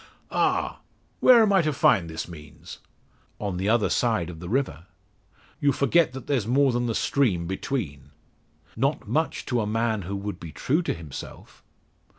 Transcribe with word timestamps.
"Ah! 0.31 0.79
where 1.19 1.43
am 1.43 1.53
I 1.53 1.61
to 1.61 1.71
find 1.71 2.09
this 2.09 2.27
means?" 2.27 2.79
"On 3.39 3.57
the 3.57 3.69
other 3.69 3.87
side 3.87 4.31
of 4.31 4.39
the 4.39 4.49
river." 4.49 4.87
"You 5.59 5.71
forget 5.71 6.11
that 6.13 6.25
there's 6.25 6.47
more 6.47 6.71
than 6.71 6.87
the 6.87 6.95
stream 6.95 7.45
between." 7.45 8.09
"Not 8.75 9.07
much 9.07 9.45
to 9.45 9.61
a 9.61 9.67
man 9.67 10.01
who 10.01 10.15
would 10.15 10.39
be 10.39 10.51
true 10.51 10.81
to 10.81 10.95
himself." 10.95 11.61